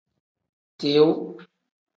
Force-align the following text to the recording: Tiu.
Tiu. 0.85 1.07